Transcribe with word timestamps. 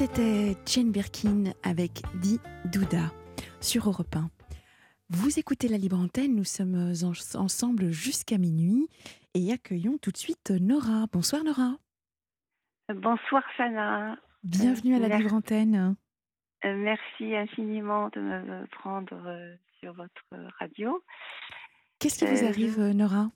c'était 0.00 0.56
Jane 0.64 0.92
Birkin 0.92 1.52
avec 1.62 2.00
Di 2.22 2.38
Douda 2.72 3.12
sur 3.60 3.86
Europe 3.86 4.16
1. 4.16 4.30
Vous 5.10 5.38
écoutez 5.38 5.68
la 5.68 5.76
libre 5.76 5.98
antenne, 5.98 6.34
nous 6.34 6.44
sommes 6.44 6.94
ensemble 7.34 7.90
jusqu'à 7.90 8.38
minuit 8.38 8.88
et 9.34 9.52
accueillons 9.52 9.98
tout 9.98 10.10
de 10.10 10.16
suite 10.16 10.52
Nora. 10.52 11.04
Bonsoir 11.12 11.44
Nora. 11.44 11.76
Bonsoir 12.94 13.42
Sana. 13.58 14.16
Bienvenue 14.42 14.94
à 14.94 15.00
la 15.06 15.18
libre 15.18 15.34
antenne. 15.34 15.96
Euh, 16.64 16.76
merci 16.78 17.36
infiniment 17.36 18.08
de 18.08 18.20
me 18.22 18.66
prendre 18.68 19.22
euh, 19.26 19.54
sur 19.80 19.92
votre 19.92 20.24
radio. 20.58 21.04
Qu'est-ce 21.98 22.24
qui 22.24 22.24
vous 22.24 22.42
euh, 22.42 22.48
arrive 22.48 22.80
Nora? 22.96 23.30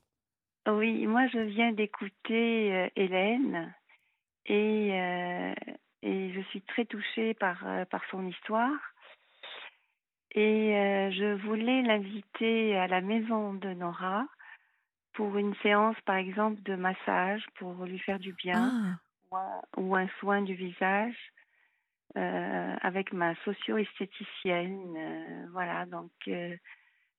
Oui, 0.66 1.06
moi 1.06 1.26
je 1.26 1.40
viens 1.40 1.72
d'écouter 1.72 2.88
Hélène 2.96 3.74
et, 4.46 4.92
et 6.04 6.32
je 6.32 6.40
suis 6.50 6.62
très 6.62 6.84
touchée 6.84 7.34
par, 7.34 7.64
par 7.90 8.04
son 8.10 8.26
histoire. 8.28 8.78
Et 10.36 10.70
je 11.12 11.34
voulais 11.46 11.82
l'inviter 11.82 12.76
à 12.76 12.86
la 12.86 13.00
maison 13.00 13.54
de 13.54 13.70
Nora 13.70 14.26
pour 15.14 15.38
une 15.38 15.54
séance, 15.56 15.96
par 16.04 16.16
exemple, 16.16 16.60
de 16.62 16.74
massage 16.74 17.44
pour 17.56 17.84
lui 17.84 17.98
faire 18.00 18.18
du 18.18 18.32
bien 18.32 18.98
ah. 19.32 19.60
ou, 19.76 19.96
un, 19.96 20.08
soin 20.20 20.42
du 20.42 20.54
visage 20.54 21.16
euh, 22.16 22.76
avec 22.82 23.12
ma 23.12 23.34
socio-esthéticienne. 23.36 24.96
Euh, 24.96 25.46
voilà, 25.52 25.86
donc 25.86 26.10
euh, 26.28 26.56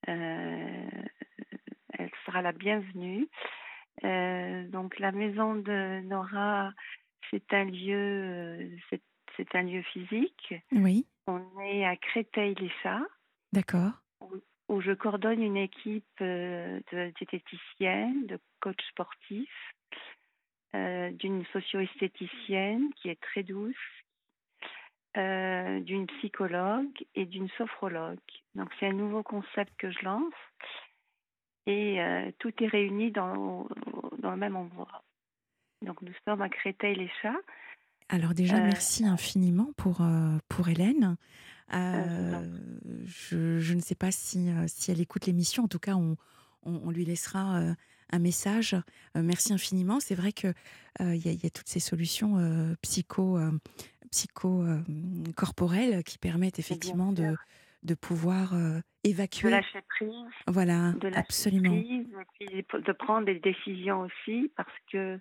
elle 0.08 2.12
sera 2.26 2.42
la 2.42 2.52
bienvenue. 2.52 3.28
donc 4.04 5.00
la 5.00 5.12
maison 5.12 5.56
de 5.56 6.02
Nora, 6.02 6.72
c'est 7.32 7.54
un 7.54 7.66
lieu, 7.66 8.70
c'est 9.38 9.56
un 9.56 9.64
lieu 9.64 9.82
physique. 9.82 10.54
Oui. 10.72 11.06
On 11.28 11.42
est 11.62 11.86
à 11.86 11.96
Créteil-les-Chats. 11.96 13.08
D'accord 13.52 13.92
où 14.68 14.82
je 14.82 14.92
coordonne 14.92 15.44
une 15.44 15.58
équipe 15.58 16.06
euh, 16.22 16.80
de 16.92 17.12
diététiciennes, 17.18 18.26
de 18.28 18.40
coachs 18.60 18.82
sportifs, 18.90 19.76
euh, 20.76 21.12
d'une 21.12 21.46
socio-esthéticienne 21.54 22.92
qui 22.96 23.10
est 23.10 23.22
très 23.22 23.44
douce, 23.44 23.76
euh, 25.18 25.80
d'une 25.82 26.08
psychologue 26.08 27.06
et 27.14 27.26
d'une 27.26 27.50
sophrologue. 27.50 28.20
Donc 28.56 28.70
c'est 28.80 28.88
un 28.88 28.94
nouveau 28.94 29.24
concept 29.24 29.72
que 29.78 29.92
je 29.92 30.04
lance 30.04 30.34
et 31.68 31.98
tout 32.38 32.54
est 32.64 32.68
réuni 32.68 33.10
dans, 33.10 33.68
dans 34.20 34.30
le 34.30 34.38
même 34.38 34.56
endroit. 34.56 35.04
Donc 35.82 36.02
nous 36.02 36.14
sommes 36.26 36.42
à 36.42 36.50
Créteil-les-Chats. 36.50 37.42
Alors 38.10 38.34
déjà, 38.34 38.60
merci 38.60 39.06
infiniment 39.06 39.72
pour, 39.78 40.02
pour 40.48 40.70
Hélène. 40.70 41.18
Euh, 41.74 42.44
je, 43.06 43.60
je, 43.60 43.74
ne 43.74 43.82
sais 43.82 43.96
pas 43.96 44.12
si, 44.12 44.50
euh, 44.50 44.66
si 44.68 44.92
elle 44.92 45.02
écoute 45.02 45.26
l'émission. 45.26 45.64
En 45.64 45.68
tout 45.68 45.80
cas, 45.80 45.96
on, 45.96 46.16
on, 46.64 46.92
lui 46.92 47.06
laissera 47.06 47.58
euh, 47.58 47.74
un 48.12 48.20
message. 48.20 48.76
merci 49.16 49.54
infiniment. 49.54 50.00
C'est 50.00 50.16
vrai 50.16 50.32
qu'il 50.32 50.54
il 51.00 51.16
y, 51.16 51.30
y, 51.30 51.46
a 51.46 51.50
toutes 51.50 51.68
ces 51.68 51.80
solutions 51.80 52.76
psycho, 52.82 53.40
psycho 54.12 54.64
corporelles 55.36 56.04
qui 56.04 56.18
permettent 56.18 56.60
effectivement 56.60 57.12
de, 57.12 57.36
de 57.84 57.96
pouvoir 57.96 58.54
évacuer. 59.04 59.50
De 59.50 59.56
lâcher 59.56 59.82
prise. 59.90 60.12
Voilà, 60.48 60.92
de 60.94 61.12
absolument. 61.16 61.72
Prise, 61.72 62.08
de 62.74 62.92
prendre 62.92 63.26
des 63.26 63.40
décisions 63.40 64.02
aussi 64.02 64.52
parce 64.56 64.74
que 64.92 65.20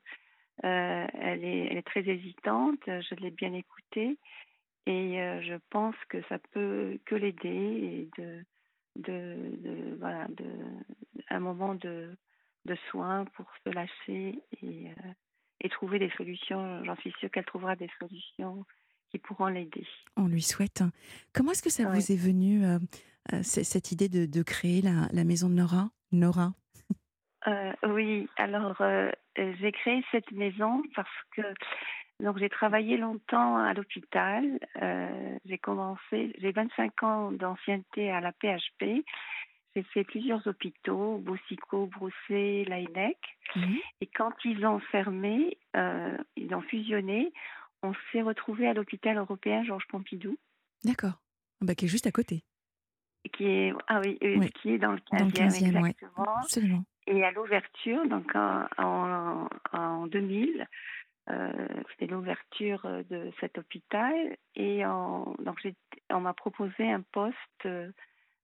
elle, 0.63 1.45
est, 1.45 1.67
elle 1.71 1.77
est 1.77 1.87
très 1.87 2.09
hésitante. 2.09 2.81
Je 2.87 3.15
l'ai 3.17 3.31
bien 3.31 3.53
écoutée. 3.53 4.19
Et 4.87 5.17
je 5.43 5.55
pense 5.71 5.97
que 6.09 6.19
ça 6.29 6.39
peut 6.53 6.99
que 7.07 7.15
l'aider 7.15 7.49
et 7.49 8.09
de, 8.19 8.45
de, 8.97 9.57
de, 9.63 9.97
voilà, 9.99 10.27
de, 10.29 10.45
un 11.31 11.41
moment 11.41 11.75
de, 11.75 12.17
de 12.67 12.77
soin 12.91 13.25
pour 13.35 13.47
se 13.65 13.71
lâcher 13.71 14.39
et, 14.63 14.89
et 15.61 15.69
trouver 15.71 15.99
des 15.99 16.11
solutions. 16.17 16.85
J'en 16.85 16.97
suis 16.97 17.13
sûre 17.19 17.31
qu'elle 17.31 17.47
trouvera 17.47 17.77
des 17.77 17.89
solutions 17.99 18.65
qui 19.11 19.19
pourront 19.19 19.47
l'aider. 19.47 19.87
On 20.17 20.27
lui 20.27 20.43
souhaite. 20.43 20.83
Comment 21.33 21.53
est-ce 21.53 21.63
que 21.63 21.71
ça 21.71 21.91
vous 21.91 22.13
est 22.13 22.17
venu, 22.17 22.63
cette 23.43 23.93
idée 23.93 24.09
de, 24.09 24.27
de 24.27 24.43
créer 24.43 24.83
la, 24.83 25.09
la, 25.13 25.25
maison 25.25 25.49
de 25.49 25.55
Nora? 25.55 25.91
Nora? 26.13 26.53
Euh, 27.47 27.73
Oui, 27.85 28.29
alors 28.37 28.77
j'ai 29.37 29.73
créé 29.73 30.05
cette 30.11 30.31
maison 30.33 30.83
parce 30.95 31.09
que 31.37 31.43
donc 32.21 32.39
j'ai 32.39 32.49
travaillé 32.49 32.97
longtemps 32.97 33.59
à 33.59 33.75
l'hôpital. 33.75 34.59
Euh, 34.81 35.39
j'ai 35.45 35.59
commencé, 35.59 36.35
j'ai 36.39 36.53
25 36.53 37.03
ans 37.03 37.33
d'ancienneté 37.33 38.11
à 38.11 38.21
la 38.21 38.33
PHP. 38.33 39.05
J'ai 39.75 39.83
fait 39.83 40.05
plusieurs 40.05 40.47
hôpitaux, 40.47 41.19
Boussico, 41.19 41.87
Brousset, 41.87 42.65
Laïnec. 42.69 43.19
Mhm. 43.57 43.77
Et 44.01 44.07
quand 44.07 44.33
ils 44.45 44.65
ont 44.65 44.79
fermé, 44.79 45.59
euh, 45.77 46.17
ils 46.37 46.55
ont 46.55 46.63
fusionné, 46.63 47.33
on 47.83 47.93
s'est 48.13 48.23
retrouvé 48.23 48.69
à 48.69 48.75
l'hôpital 48.75 49.17
européen 49.17 49.65
Georges 49.65 49.87
Pompidou. 49.89 50.39
D'accord. 50.85 51.21
Ah 51.61 51.67
bah, 51.67 51.75
qui 51.75 51.87
est 51.87 51.89
juste 51.89 52.07
à 52.07 52.13
côté. 52.13 52.45
Qui 53.33 53.47
est, 53.47 53.73
ah 53.89 54.01
oui, 54.05 54.19
euh, 54.23 54.47
qui 54.61 54.71
est 54.71 54.79
dans 54.79 54.93
le 54.93 54.99
15e, 54.99 55.47
exactement. 55.47 56.37
Absolument. 56.37 56.85
Et 57.07 57.23
à 57.25 57.31
l'ouverture, 57.31 58.07
donc 58.07 58.35
en, 58.35 58.67
en, 58.79 59.49
en 59.73 60.07
2000, 60.07 60.67
euh, 61.31 61.51
c'était 61.91 62.13
l'ouverture 62.13 62.85
euh, 62.85 63.03
de 63.09 63.33
cet 63.41 63.57
hôpital 63.57 64.37
et 64.57 64.85
on, 64.85 65.35
donc 65.39 65.59
on 66.11 66.21
m'a 66.21 66.35
proposé 66.35 66.91
un 66.91 67.01
poste 67.01 67.37
euh, 67.65 67.91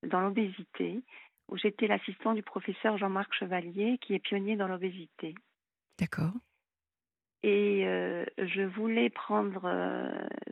dans 0.03 0.21
l'obésité 0.21 1.03
où 1.49 1.59
j'étais 1.59 1.89
l'assistant 1.89 2.33
du 2.33 2.43
professeur 2.43 2.97
Jean-Marc 2.97 3.35
Chevalier 3.35 3.99
qui 3.99 4.15
est 4.15 4.19
pionnier 4.19 4.57
dans 4.57 4.69
l'obésité. 4.69 5.35
D'accord. 5.99 6.33
Et 7.43 7.85
je 8.37 8.63
voulais 8.67 9.09
prendre 9.09 9.63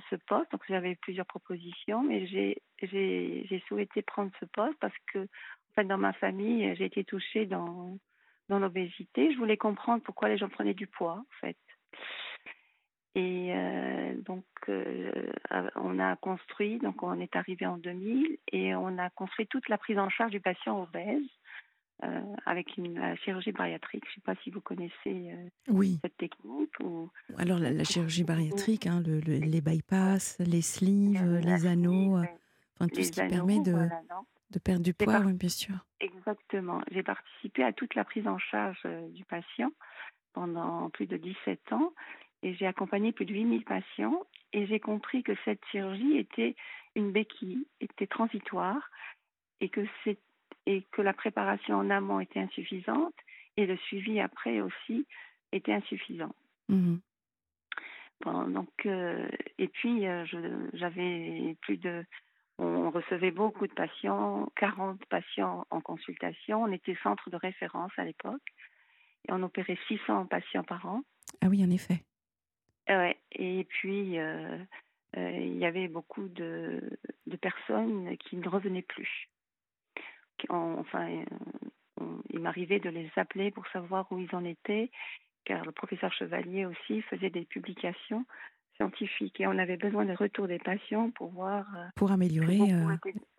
ce 0.08 0.16
poste, 0.16 0.50
donc 0.52 0.62
j'avais 0.68 0.94
plusieurs 0.96 1.26
propositions, 1.26 2.02
mais 2.02 2.26
j'ai 2.26 3.62
souhaité 3.68 4.00
prendre 4.00 4.32
ce 4.40 4.46
poste 4.46 4.78
parce 4.80 4.96
que, 5.12 5.28
dans 5.84 5.98
ma 5.98 6.12
famille, 6.14 6.74
j'ai 6.76 6.84
été 6.84 7.04
touchée 7.04 7.46
dans, 7.46 7.98
dans 8.48 8.58
l'obésité. 8.58 9.32
Je 9.32 9.38
voulais 9.38 9.56
comprendre 9.56 10.02
pourquoi 10.02 10.28
les 10.28 10.38
gens 10.38 10.48
prenaient 10.48 10.74
du 10.74 10.86
poids, 10.86 11.18
en 11.18 11.40
fait. 11.40 11.56
Et 13.14 13.52
euh, 13.52 14.14
donc, 14.26 14.44
euh, 14.68 15.10
on 15.74 15.98
a 15.98 16.14
construit, 16.16 16.78
donc 16.78 17.02
on 17.02 17.18
est 17.18 17.34
arrivé 17.34 17.66
en 17.66 17.76
2000 17.78 18.38
et 18.52 18.74
on 18.74 18.96
a 18.98 19.10
construit 19.10 19.46
toute 19.46 19.68
la 19.68 19.78
prise 19.78 19.98
en 19.98 20.08
charge 20.08 20.30
du 20.30 20.40
patient 20.40 20.80
obèse 20.80 21.24
euh, 22.04 22.20
avec 22.46 22.76
une 22.76 23.16
chirurgie 23.24 23.50
bariatrique. 23.50 24.04
Je 24.06 24.10
ne 24.10 24.14
sais 24.14 24.20
pas 24.20 24.40
si 24.44 24.50
vous 24.50 24.60
connaissez 24.60 25.34
oui. 25.68 25.98
cette 26.04 26.16
technique. 26.16 26.78
Ou... 26.80 27.10
Alors, 27.38 27.58
la, 27.58 27.82
chirurgie 27.82 28.24
bariatrique, 28.24 28.86
hein, 28.86 29.02
le, 29.04 29.18
les 29.18 29.60
bypass, 29.60 30.36
les 30.38 30.62
sleeves, 30.62 31.40
les 31.44 31.66
anneaux, 31.66 32.18
enfin, 32.18 32.88
tout 32.88 33.02
ce 33.02 33.10
qui 33.10 33.26
permet 33.26 33.58
de, 33.60 33.88
de 34.50 34.58
perdre 34.58 34.82
du 34.82 34.94
poids, 34.94 35.20
oui, 35.20 35.32
bien 35.32 35.48
sûr. 35.48 35.74
Exactement. 36.00 36.80
J'ai 36.90 37.02
participé 37.02 37.62
à 37.64 37.72
toute 37.72 37.94
la 37.94 38.04
prise 38.04 38.26
en 38.26 38.38
charge 38.38 38.82
du 39.10 39.24
patient 39.24 39.70
pendant 40.32 40.90
plus 40.90 41.06
de 41.06 41.16
17 41.16 41.72
ans 41.72 41.92
et 42.42 42.54
j'ai 42.54 42.66
accompagné 42.66 43.12
plus 43.12 43.26
de 43.26 43.34
8000 43.34 43.64
patients 43.64 44.24
et 44.52 44.66
j'ai 44.66 44.80
compris 44.80 45.22
que 45.22 45.32
cette 45.44 45.64
chirurgie 45.66 46.16
était 46.16 46.54
une 46.94 47.12
béquille, 47.12 47.66
était 47.80 48.06
transitoire 48.06 48.90
et 49.60 49.68
que, 49.68 49.84
et 50.66 50.82
que 50.92 51.02
la 51.02 51.12
préparation 51.12 51.76
en 51.76 51.90
amont 51.90 52.20
était 52.20 52.40
insuffisante 52.40 53.14
et 53.56 53.66
le 53.66 53.76
suivi 53.76 54.20
après 54.20 54.60
aussi 54.60 55.06
était 55.52 55.72
insuffisant. 55.72 56.34
Mmh 56.68 56.96
bon, 58.24 58.48
donc, 58.48 58.86
euh, 58.86 59.28
et 59.58 59.68
puis, 59.68 60.06
euh, 60.06 60.24
j'avais 60.74 61.56
plus 61.62 61.76
de. 61.76 62.04
On 62.58 62.90
recevait 62.90 63.30
beaucoup 63.30 63.66
de 63.66 63.72
patients, 63.72 64.50
40 64.56 65.04
patients 65.06 65.66
en 65.70 65.80
consultation. 65.80 66.62
On 66.62 66.72
était 66.72 66.96
centre 67.02 67.30
de 67.30 67.36
référence 67.36 67.92
à 67.96 68.04
l'époque 68.04 68.42
et 69.28 69.32
on 69.32 69.42
opérait 69.42 69.78
600 69.86 70.26
patients 70.26 70.64
par 70.64 70.84
an. 70.86 71.02
Ah 71.40 71.48
oui, 71.48 71.64
en 71.64 71.70
effet. 71.70 72.02
Et 73.32 73.64
puis, 73.68 74.18
euh, 74.18 74.58
euh, 75.16 75.30
il 75.30 75.56
y 75.58 75.66
avait 75.66 75.88
beaucoup 75.88 76.28
de, 76.28 76.80
de, 77.26 77.36
personnes 77.36 78.16
qui 78.16 78.36
ne 78.36 78.48
revenaient 78.48 78.82
plus. 78.82 79.28
enfin, 80.48 81.24
euh, 82.00 82.04
il 82.30 82.40
m'arrivait 82.40 82.80
de 82.80 82.88
les 82.88 83.10
appeler 83.16 83.50
pour 83.50 83.66
savoir 83.68 84.10
où 84.10 84.18
ils 84.18 84.34
en 84.34 84.44
étaient, 84.44 84.90
car 85.44 85.64
le 85.64 85.72
professeur 85.72 86.12
Chevalier 86.12 86.66
aussi 86.66 87.02
faisait 87.02 87.30
des 87.30 87.44
publications 87.44 88.24
scientifiques 88.78 89.40
et 89.40 89.46
on 89.46 89.58
avait 89.58 89.76
besoin 89.76 90.04
des 90.04 90.14
retours 90.14 90.48
des 90.48 90.58
patients 90.58 91.10
pour 91.10 91.28
voir. 91.30 91.66
Pour 91.96 92.12
améliorer 92.12 92.58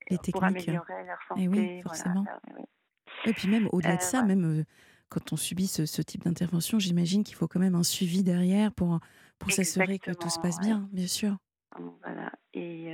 les 0.10 0.18
techniques. 0.18 0.34
Pour 0.34 0.44
améliorer 0.44 1.06
leur 1.06 1.20
santé. 1.28 1.44
Et 1.44 1.48
oui, 1.48 1.82
forcément. 1.82 2.26
Et 3.26 3.34
puis 3.34 3.48
même 3.48 3.68
au-delà 3.72 3.98
de 3.98 4.02
ça, 4.02 4.24
même 4.24 4.64
quand 5.10 5.34
on 5.34 5.38
subit 5.38 5.68
ce, 5.68 5.86
ce 5.86 6.02
type 6.02 6.24
d'intervention, 6.24 6.80
j'imagine 6.80 7.24
qu'il 7.24 7.36
faut 7.36 7.48
quand 7.48 7.60
même 7.60 7.76
un 7.76 7.84
suivi 7.84 8.24
derrière 8.24 8.72
pour 8.74 9.00
pour 9.40 9.52
s'assurer 9.52 10.00
que 10.00 10.12
tout 10.12 10.30
se 10.30 10.40
passe 10.40 10.60
bien, 10.60 10.88
bien 10.92 11.08
sûr. 11.08 11.38
voilà. 12.04 12.32
Et 12.54 12.94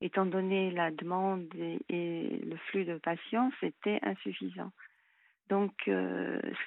étant 0.00 0.26
donné 0.26 0.70
la 0.70 0.90
demande 0.90 1.48
et, 1.88 2.40
le 2.44 2.56
flux 2.68 2.84
de 2.84 2.98
patients, 2.98 3.50
c'était 3.60 3.98
insuffisant. 4.02 4.70
Donc 5.48 5.72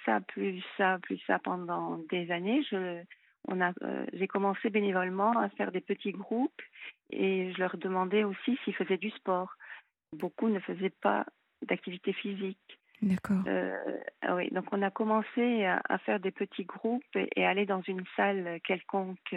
ça, 0.06 0.22
plus 0.22 0.64
ça, 0.78 0.98
plus 1.02 1.20
ça 1.28 1.40
pendant 1.40 2.00
des 2.10 2.32
années, 2.32 2.64
je, 2.72 3.04
on 3.48 3.62
a, 3.62 3.72
j'ai 4.14 4.28
commencé 4.28 4.70
bénévolement 4.70 5.32
à 5.32 5.50
faire 5.50 5.72
des 5.72 5.82
petits 5.82 6.12
groupes 6.12 6.62
et 7.10 7.52
je 7.54 7.60
leur 7.60 7.78
demandais 7.78 8.24
aussi 8.24 8.58
s'ils 8.64 8.76
faisaient 8.76 8.98
du 8.98 9.10
sport. 9.12 9.56
Beaucoup 10.14 10.50
ne 10.50 10.60
faisaient 10.60 10.94
pas 11.02 11.26
d'activité 11.66 12.14
physique. 12.14 12.80
D'accord. 13.02 13.44
ah 14.22 14.36
oui, 14.36 14.50
donc 14.52 14.66
on 14.72 14.82
a 14.82 14.90
commencé 14.90 15.66
à, 15.66 15.98
faire 16.00 16.20
des 16.20 16.32
petits 16.32 16.66
groupes 16.66 17.04
et, 17.16 17.46
aller 17.46 17.66
dans 17.66 17.82
une 17.82 18.04
salle 18.16 18.60
quelconque, 18.64 19.36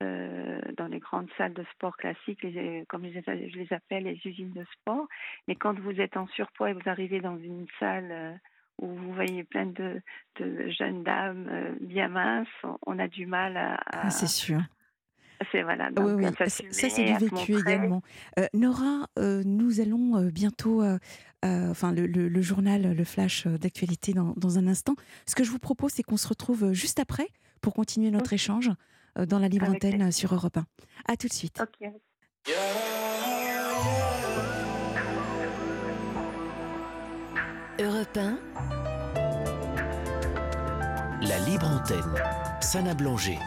dans 0.00 0.86
les 0.88 1.00
grandes 1.00 1.30
salles 1.36 1.52
de 1.52 1.64
sport 1.74 1.96
classiques, 1.96 2.46
comme 2.88 3.06
je 3.06 3.18
les, 3.32 3.50
je 3.50 3.58
les, 3.58 3.72
appelle 3.72 4.04
les 4.04 4.20
usines 4.24 4.52
de 4.52 4.64
sport. 4.72 5.08
Mais 5.48 5.56
quand 5.56 5.78
vous 5.80 6.00
êtes 6.00 6.16
en 6.16 6.28
surpoids 6.28 6.70
et 6.70 6.74
vous 6.74 6.88
arrivez 6.88 7.20
dans 7.20 7.38
une 7.38 7.66
salle 7.80 8.40
où 8.80 8.88
vous 8.88 9.12
voyez 9.12 9.44
plein 9.44 9.66
de, 9.66 10.00
de 10.38 10.70
jeunes 10.70 11.02
dames 11.04 11.76
bien 11.80 12.08
minces, 12.08 12.48
on 12.86 12.98
a 12.98 13.08
du 13.08 13.26
mal 13.26 13.56
à. 13.56 13.80
Ah, 13.86 14.10
c'est 14.10 14.26
sûr. 14.26 14.60
C'est 15.50 15.62
voilà. 15.62 15.88
oui, 15.96 16.12
oui. 16.12 16.26
Ça, 16.36 16.88
c'est 16.90 17.04
du 17.04 17.14
vécu 17.14 17.58
également. 17.58 18.02
Euh, 18.38 18.46
Nora, 18.52 19.06
euh, 19.18 19.42
nous 19.44 19.80
allons 19.80 20.16
euh, 20.16 20.30
bientôt, 20.30 20.82
enfin, 21.42 21.92
le, 21.92 22.06
le, 22.06 22.42
journal, 22.42 22.94
le 22.94 23.04
flash 23.04 23.46
d'actualité 23.46 24.12
dans, 24.12 24.34
dans, 24.36 24.58
un 24.58 24.66
instant. 24.66 24.94
Ce 25.26 25.34
que 25.34 25.44
je 25.44 25.50
vous 25.50 25.58
propose, 25.58 25.92
c'est 25.92 26.02
qu'on 26.02 26.18
se 26.18 26.28
retrouve 26.28 26.72
juste 26.72 27.00
après 27.00 27.28
pour 27.62 27.74
continuer 27.74 28.10
notre 28.10 28.32
échange 28.32 28.70
dans 29.16 29.38
la 29.38 29.48
libre 29.48 29.68
antenne 29.68 30.12
sur 30.12 30.34
Europe 30.34 30.58
1. 30.58 30.66
À 31.08 31.16
tout 31.16 31.28
de 31.28 31.32
suite. 31.32 31.60
Ok. 31.60 31.88
Europe 37.80 38.14
1. 38.14 38.36
La 41.22 41.38
libre 41.46 41.66
antenne. 41.66 42.22
Sana 42.60 42.92
Blanger. 42.92 43.38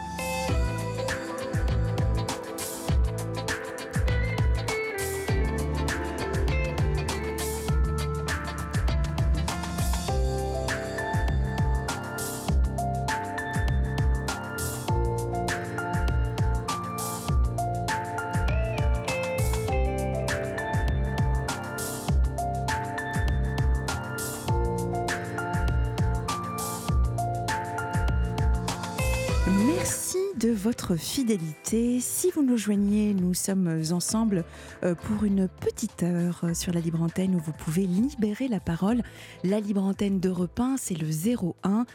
Votre 30.64 30.96
fidélité. 30.96 32.00
Si 32.00 32.32
vous 32.32 32.42
nous 32.42 32.56
joignez, 32.56 33.14
nous 33.14 33.34
sommes 33.34 33.84
ensemble 33.92 34.46
euh, 34.84 34.96
pour 34.96 35.26
une 35.26 35.50
petite 35.50 36.04
heure 36.04 36.40
euh, 36.46 36.54
sur 36.54 36.72
la 36.72 36.80
libre 36.80 37.02
antenne 37.02 37.36
où 37.36 37.40
vous 37.40 37.52
pouvez 37.52 37.86
libérer 37.86 38.48
la 38.48 38.62
parole. 38.62 39.04
La 39.44 39.60
libre 39.60 39.84
antenne 39.84 40.22
de 40.22 40.30
repas, 40.30 40.76
c'est 40.78 40.98
le 40.98 41.10
01 41.10 41.86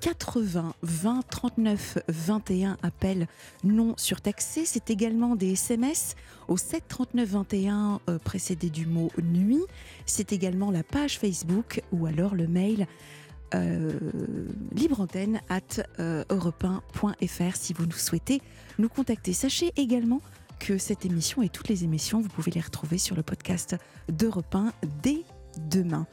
80 0.00 0.72
20 0.80 1.20
39 1.28 1.98
21 2.08 2.78
appels 2.82 3.26
non 3.62 3.92
surtaxés. 3.98 4.64
C'est 4.64 4.88
également 4.88 5.36
des 5.36 5.52
SMS 5.52 6.16
au 6.48 6.56
7 6.56 6.82
39 6.88 7.28
21 7.28 8.00
précédé 8.24 8.70
du 8.70 8.86
mot 8.86 9.10
nuit. 9.22 9.64
C'est 10.06 10.32
également 10.32 10.70
la 10.70 10.82
page 10.82 11.18
Facebook 11.18 11.82
ou 11.92 12.06
alors 12.06 12.34
le 12.34 12.48
mail 12.48 12.86
euh, 13.54 13.92
libreantenne 14.72 15.40
at 15.48 15.82
euh, 16.00 16.24
si 17.54 17.72
vous 17.72 17.86
nous 17.86 17.92
souhaitez 17.92 18.40
nous 18.78 18.88
contacter. 18.88 19.32
Sachez 19.32 19.72
également 19.76 20.20
que 20.58 20.78
cette 20.78 21.04
émission 21.04 21.42
et 21.42 21.48
toutes 21.48 21.68
les 21.68 21.84
émissions, 21.84 22.20
vous 22.20 22.28
pouvez 22.28 22.50
les 22.50 22.60
retrouver 22.60 22.98
sur 22.98 23.16
le 23.16 23.22
podcast 23.22 23.76
d'Europe 24.08 24.54
1 24.54 24.72
dès 25.02 25.22
demain. 25.70 26.06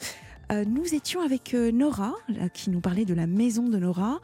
Euh, 0.51 0.65
nous 0.65 0.93
étions 0.93 1.21
avec 1.21 1.53
euh, 1.53 1.71
Nora, 1.71 2.13
qui 2.53 2.69
nous 2.69 2.81
parlait 2.81 3.05
de 3.05 3.13
la 3.13 3.27
maison 3.27 3.69
de 3.69 3.77
Nora, 3.77 4.19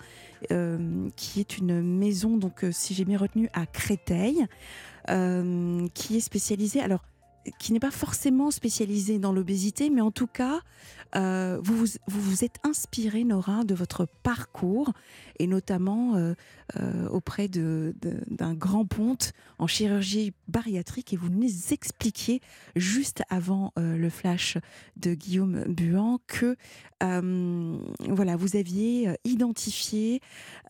qui 1.15 1.39
est 1.39 1.57
une 1.57 1.81
maison, 1.81 2.37
donc 2.37 2.65
si 2.71 2.93
j'ai 2.93 3.05
bien 3.05 3.17
retenu, 3.17 3.49
à 3.53 3.65
Créteil, 3.65 4.45
qui 5.07 6.17
est 6.17 6.21
spécialisée. 6.21 6.81
Alors, 6.81 7.03
qui 7.59 7.73
n'est 7.73 7.79
pas 7.79 7.91
forcément 7.91 8.51
spécialisée 8.51 9.19
dans 9.19 9.31
l'obésité, 9.31 9.89
mais 9.89 10.01
en 10.01 10.11
tout 10.11 10.27
cas, 10.27 10.61
euh, 11.15 11.59
vous, 11.63 11.85
vous, 12.07 12.43
êtes 12.43 12.57
inspiré, 12.63 13.23
Nora, 13.23 13.63
de 13.63 13.73
votre 13.73 14.07
parcours, 14.23 14.91
et 15.39 15.47
notamment 15.47 16.15
euh, 16.15 16.33
euh, 16.79 17.07
auprès 17.09 17.47
d'un 17.47 17.93
de, 18.01 18.53
grand 18.53 18.85
ponte 18.85 19.33
en 19.59 19.67
chirurgie 19.67 20.33
bariatrique, 20.47 21.13
et 21.13 21.17
vous 21.17 21.29
nous 21.29 21.47
expliquiez 21.71 22.41
juste 22.75 23.23
avant 23.29 23.71
le 23.77 24.09
flash 24.09 24.57
de 24.95 25.13
Guillaume 25.13 25.63
Buan 25.67 26.19
que 26.27 26.55
voilà, 27.01 28.35
vous 28.35 28.55
aviez 28.55 29.15
identifié 29.23 30.21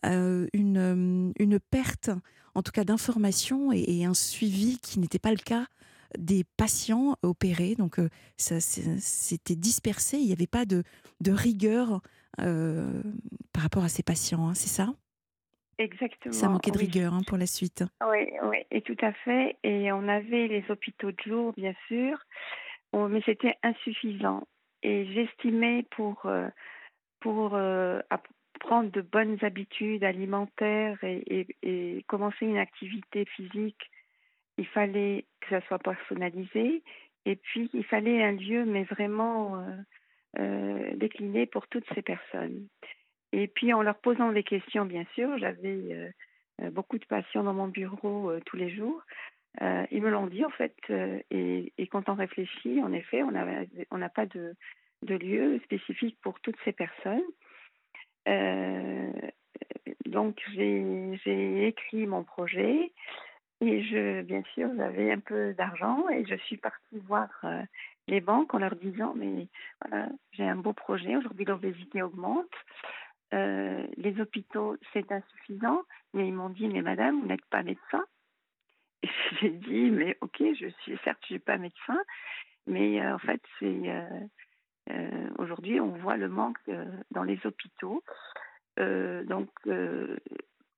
une, 0.04 1.32
une 1.38 1.58
perte, 1.58 2.10
en 2.54 2.62
tout 2.62 2.72
cas 2.72 2.84
d'information, 2.84 3.72
et, 3.72 3.84
et 3.88 4.04
un 4.04 4.14
suivi 4.14 4.78
qui 4.78 5.00
n'était 5.00 5.18
pas 5.18 5.30
le 5.30 5.36
cas 5.36 5.66
des 6.16 6.44
patients 6.56 7.16
opérés. 7.22 7.74
Donc, 7.74 7.98
euh, 7.98 8.08
ça, 8.36 8.60
c'était 8.60 9.56
dispersé. 9.56 10.18
Il 10.18 10.26
n'y 10.26 10.32
avait 10.32 10.46
pas 10.46 10.64
de, 10.64 10.82
de 11.20 11.32
rigueur 11.32 12.00
euh, 12.40 13.02
par 13.52 13.62
rapport 13.62 13.84
à 13.84 13.88
ces 13.88 14.02
patients, 14.02 14.48
hein, 14.48 14.54
c'est 14.54 14.68
ça? 14.68 14.94
Exactement. 15.78 16.32
Ça 16.32 16.48
manquait 16.48 16.72
de 16.72 16.78
rigueur 16.78 17.14
hein, 17.14 17.20
pour 17.26 17.38
la 17.38 17.46
suite. 17.46 17.84
Oui, 18.08 18.26
oui, 18.42 18.58
et 18.70 18.82
tout 18.82 18.96
à 19.00 19.12
fait. 19.12 19.56
Et 19.62 19.92
on 19.92 20.08
avait 20.08 20.48
les 20.48 20.64
hôpitaux 20.68 21.12
de 21.12 21.20
jour, 21.24 21.52
bien 21.56 21.74
sûr, 21.86 22.18
mais 22.92 23.22
c'était 23.24 23.54
insuffisant. 23.62 24.42
Et 24.82 25.06
j'estimais 25.12 25.84
pour, 25.90 26.26
euh, 26.26 26.48
pour 27.20 27.50
prendre 28.58 28.90
de 28.90 29.00
bonnes 29.00 29.38
habitudes 29.42 30.02
alimentaires 30.02 30.98
et, 31.04 31.46
et, 31.62 32.02
commencer 32.08 32.44
une 32.44 32.58
activité 32.58 33.24
physique 33.36 33.90
il 34.58 34.66
fallait 34.66 35.24
que 35.40 35.48
ça 35.50 35.66
soit 35.66 35.78
personnalisé 35.78 36.82
et 37.24 37.36
puis 37.36 37.70
il 37.72 37.84
fallait 37.84 38.22
un 38.22 38.32
lieu, 38.32 38.64
mais 38.64 38.84
vraiment 38.84 39.56
euh, 39.60 39.76
euh, 40.38 40.96
décliné 40.96 41.46
pour 41.46 41.68
toutes 41.68 41.86
ces 41.94 42.02
personnes. 42.02 42.66
Et 43.32 43.46
puis 43.46 43.72
en 43.72 43.82
leur 43.82 43.98
posant 43.98 44.32
des 44.32 44.42
questions, 44.42 44.84
bien 44.84 45.04
sûr, 45.14 45.38
j'avais 45.38 46.12
euh, 46.60 46.70
beaucoup 46.70 46.98
de 46.98 47.04
patients 47.04 47.44
dans 47.44 47.54
mon 47.54 47.68
bureau 47.68 48.32
tous 48.46 48.56
les 48.56 48.70
jours. 48.70 49.02
ils 49.60 50.02
me 50.02 50.10
l'ont 50.10 50.26
dit 50.26 50.44
en 50.44 50.50
fait, 50.50 50.74
et, 51.30 51.72
quand 51.90 52.08
on 52.08 52.14
réfléchit, 52.14 52.82
en 52.82 52.92
effet, 52.92 53.22
on 53.22 53.98
n'a 53.98 54.08
pas 54.08 54.26
de, 54.26 54.54
de, 55.02 55.14
lieu 55.14 55.60
spécifique 55.64 56.18
pour 56.22 56.40
toutes 56.40 56.58
ces 56.64 56.72
personnes. 56.72 57.28
donc 60.06 60.42
j'ai 60.54 61.66
écrit 61.66 62.06
mon 62.06 62.24
projet. 62.24 62.92
Et 63.60 63.82
je, 63.82 64.22
bien 64.22 64.42
sûr, 64.54 64.70
j'avais 64.76 65.10
un 65.10 65.18
peu 65.18 65.52
d'argent 65.54 66.08
et 66.08 66.24
je 66.26 66.36
suis 66.36 66.58
partie 66.58 66.98
voir 67.06 67.28
euh, 67.42 67.62
les 68.06 68.20
banques 68.20 68.54
en 68.54 68.58
leur 68.58 68.76
disant 68.76 69.14
mais 69.16 69.48
voilà, 69.84 70.08
j'ai 70.32 70.44
un 70.44 70.54
beau 70.54 70.72
projet. 70.72 71.16
Aujourd'hui, 71.16 71.44
l'obésité 71.44 72.02
augmente. 72.02 72.46
Euh, 73.34 73.86
les 73.96 74.20
hôpitaux, 74.20 74.76
c'est 74.92 75.10
insuffisant. 75.10 75.82
Mais 76.14 76.28
ils 76.28 76.34
m'ont 76.34 76.50
dit 76.50 76.68
mais 76.68 76.82
madame, 76.82 77.20
vous 77.20 77.26
n'êtes 77.26 77.44
pas 77.46 77.64
médecin. 77.64 78.04
Et 79.02 79.08
j'ai 79.40 79.50
dit 79.50 79.90
mais 79.90 80.16
ok, 80.20 80.36
je 80.38 80.68
suis 80.82 80.96
certes, 81.02 81.18
je 81.22 81.26
suis 81.26 81.38
pas 81.40 81.58
médecin, 81.58 81.98
mais 82.66 83.00
euh, 83.00 83.14
en 83.14 83.18
fait, 83.18 83.42
c'est 83.58 83.92
aujourd'hui, 85.38 85.80
on 85.80 85.90
voit 85.98 86.16
le 86.16 86.28
manque 86.28 86.58
dans 87.10 87.22
les 87.22 87.38
hôpitaux. 87.44 88.02
donc 88.76 89.50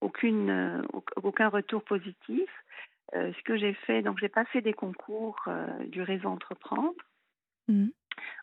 aucune, 0.00 0.82
aucun 1.22 1.48
retour 1.48 1.82
positif. 1.84 2.48
Euh, 3.14 3.32
ce 3.36 3.42
que 3.42 3.56
j'ai 3.56 3.74
fait, 3.74 4.02
donc 4.02 4.18
j'ai 4.20 4.28
passé 4.28 4.60
des 4.60 4.72
concours 4.72 5.36
euh, 5.48 5.66
du 5.86 6.00
réseau 6.00 6.28
Entreprendre 6.28 6.94
mmh. 7.66 7.88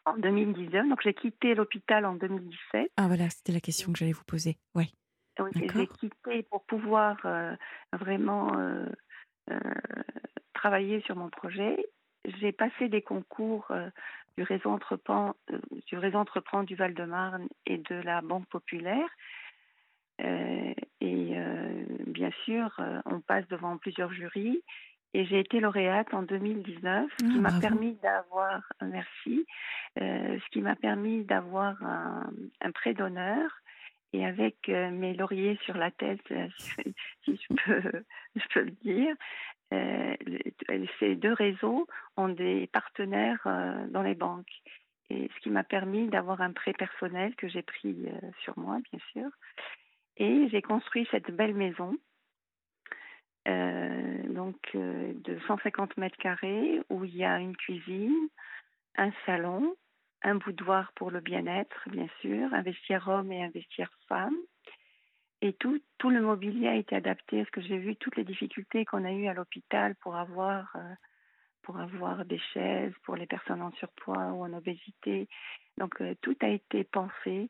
en 0.06 0.18
2019. 0.18 0.90
Donc 0.90 1.02
j'ai 1.04 1.14
quitté 1.14 1.56
l'hôpital 1.56 2.06
en 2.06 2.16
2017. 2.16 2.92
Ah 2.98 3.08
voilà, 3.08 3.30
c'était 3.30 3.54
la 3.54 3.62
question 3.62 3.94
que 3.94 4.00
j'allais 4.00 4.12
vous 4.12 4.26
poser. 4.26 4.58
Ouais. 4.76 4.88
Donc 5.38 5.50
j'ai 5.54 5.88
quitté 5.88 6.44
pour 6.44 6.66
pouvoir 6.66 7.18
euh, 7.26 7.56
vraiment 7.94 8.52
travailler 10.54 11.00
sur 11.02 11.16
mon 11.16 11.30
projet. 11.30 11.78
J'ai 12.26 12.52
passé 12.52 12.90
des 12.90 13.02
concours 13.02 13.72
du 14.36 14.44
réseau 14.44 14.72
Entreprendre, 14.72 15.36
du 15.86 15.98
réseau 15.98 16.18
Entreprendre 16.18 16.66
du 16.66 16.76
Val-de-Marne 16.76 17.48
et 17.66 17.78
de 17.78 17.96
la 17.96 18.22
Banque 18.22 18.48
Populaire. 18.48 19.08
Bien 22.28 22.36
sûr, 22.46 22.82
on 23.06 23.22
passe 23.22 23.48
devant 23.48 23.78
plusieurs 23.78 24.12
jurys. 24.12 24.62
Et 25.14 25.26
j'ai 25.26 25.40
été 25.40 25.60
lauréate 25.62 26.14
en 26.14 26.22
2019, 26.22 27.10
ce 27.20 27.26
qui 27.26 27.32
ah, 27.38 27.40
m'a 27.40 27.60
permis 27.60 27.96
d'avoir, 28.04 28.62
merci, 28.82 29.46
ce 29.96 30.50
qui 30.52 30.62
m'a 30.62 30.76
permis 30.76 31.24
d'avoir 31.24 31.82
un, 31.82 32.30
un 32.62 32.72
prêt 32.72 32.94
d'honneur 32.94 33.50
et 34.14 34.26
avec 34.26 34.68
mes 34.68 35.14
lauriers 35.14 35.58
sur 35.64 35.76
la 35.76 35.92
tête, 35.92 36.22
si 37.24 37.40
je 37.42 37.54
peux, 37.54 38.04
je 38.36 38.48
peux 38.54 38.64
le 38.64 38.72
dire, 38.72 39.16
ces 41.00 41.16
deux 41.16 41.34
réseaux 41.34 41.88
ont 42.18 42.30
des 42.30 42.68
partenaires 42.68 43.48
dans 43.90 44.04
les 44.04 44.16
banques. 44.16 44.62
Et 45.10 45.30
ce 45.34 45.40
qui 45.40 45.50
m'a 45.50 45.64
permis 45.64 46.10
d'avoir 46.10 46.42
un 46.42 46.52
prêt 46.52 46.74
personnel 46.74 47.34
que 47.36 47.48
j'ai 47.48 47.62
pris 47.62 47.96
sur 48.44 48.60
moi, 48.60 48.80
bien 48.92 49.00
sûr. 49.14 49.30
Et 50.18 50.50
j'ai 50.50 50.62
construit 50.62 51.08
cette 51.12 51.32
belle 51.32 51.54
maison, 51.54 51.96
donc 53.48 54.58
de 54.74 55.40
150 55.48 55.98
mètres 55.98 56.18
carrés, 56.18 56.82
où 56.90 57.06
il 57.06 57.16
y 57.16 57.24
a 57.24 57.40
une 57.40 57.56
cuisine, 57.56 58.28
un 58.98 59.12
salon, 59.26 59.76
un 60.24 60.36
boudoir 60.36 60.92
pour 60.94 61.12
le 61.12 61.22
bien-être, 61.22 61.90
bien 61.90 62.08
sûr, 62.22 62.54
un 62.54 62.62
vestiaire 62.62 63.08
homme 63.08 63.32
et 63.32 63.44
un 63.44 63.50
vestiaire 63.50 63.92
femme. 64.08 64.36
Et 65.42 65.54
tout, 65.54 65.80
le 66.04 66.22
mobilier 66.22 66.68
a 66.68 66.76
été 66.76 66.96
adapté. 66.96 67.38
Parce 67.38 67.52
que 67.52 67.62
j'ai 67.62 67.78
vu 67.78 67.96
toutes 67.96 68.16
les 68.16 68.24
difficultés 68.24 68.86
qu'on 68.86 69.06
a 69.06 69.12
eues 69.12 69.28
à 69.28 69.34
l'hôpital 69.34 69.96
pour 69.96 70.16
avoir, 70.16 70.76
euh, 70.76 70.94
pour 71.62 71.80
avoir 71.80 72.26
des 72.26 72.40
chaises 72.54 72.94
pour 73.04 73.16
les 73.16 73.28
personnes 73.28 73.62
en 73.62 73.72
surpoids 73.74 74.32
ou 74.32 74.44
en 74.44 74.54
obésité. 74.54 75.28
Donc 75.78 76.02
euh, 76.02 76.16
tout 76.22 76.36
a 76.42 76.48
été 76.48 76.84
pensé 76.84 77.50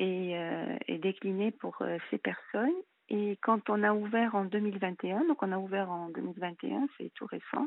euh, 0.00 0.78
et 0.86 0.98
décliné 0.98 1.50
pour 1.50 1.82
ces 2.10 2.18
personnes. 2.18 2.74
Et 3.08 3.38
quand 3.42 3.68
on 3.68 3.82
a 3.82 3.92
ouvert 3.92 4.34
en 4.34 4.44
2021, 4.44 5.26
donc 5.26 5.42
on 5.42 5.52
a 5.52 5.58
ouvert 5.58 5.90
en 5.90 6.08
2021, 6.08 6.88
c'est 6.98 7.12
tout 7.14 7.26
récent, 7.26 7.66